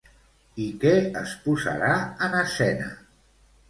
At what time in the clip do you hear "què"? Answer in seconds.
0.85-0.95